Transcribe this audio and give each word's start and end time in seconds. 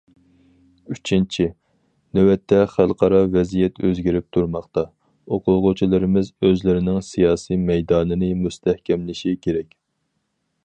ئۈچىنچى، 0.93 1.43
نۆۋەتتە 2.19 2.61
خەلقئارا 2.71 3.19
ۋەزىيەت 3.35 3.77
ئۆزگىرىپ 3.89 4.27
تۇرماقتا، 4.37 4.83
ئوقۇغۇچىلىرىمىز 5.37 6.31
ئۆزلىرىنىڭ 6.49 6.97
سىياسىي 7.09 7.61
مەيدانىنى 7.69 8.31
مۇستەھكەملىشى 8.45 9.35
كېرەك. 9.47 9.77